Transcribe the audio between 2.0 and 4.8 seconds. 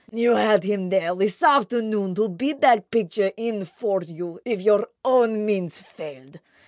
to bid that picture in for you if